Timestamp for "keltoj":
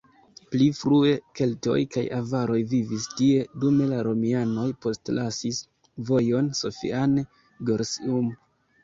1.39-1.75